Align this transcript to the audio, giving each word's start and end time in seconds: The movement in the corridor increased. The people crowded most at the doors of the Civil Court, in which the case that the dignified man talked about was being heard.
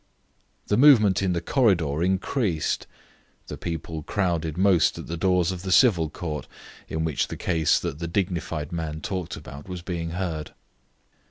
The 0.65 0.77
movement 0.77 1.21
in 1.21 1.33
the 1.33 1.41
corridor 1.41 2.01
increased. 2.01 2.87
The 3.45 3.55
people 3.55 4.01
crowded 4.01 4.57
most 4.57 4.97
at 4.97 5.05
the 5.05 5.15
doors 5.15 5.51
of 5.51 5.61
the 5.61 5.71
Civil 5.71 6.09
Court, 6.09 6.47
in 6.87 7.03
which 7.05 7.27
the 7.27 7.37
case 7.37 7.79
that 7.79 7.99
the 7.99 8.07
dignified 8.07 8.71
man 8.71 9.01
talked 9.01 9.35
about 9.35 9.69
was 9.69 9.83
being 9.83 10.09
heard. 10.09 10.53